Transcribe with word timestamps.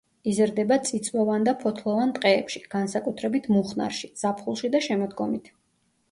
იზრდება 0.29 0.75
წიწვოვან 0.85 1.43
და 1.47 1.51
ფოთლოვან 1.63 2.13
ტყეებში, 2.15 2.61
განსაკუთრებით 2.75 3.49
მუხნარში, 3.57 4.09
ზაფხულში 4.23 4.71
და 4.77 4.81
შემოდგომით. 4.87 5.53